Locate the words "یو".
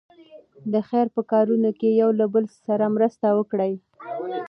2.01-2.09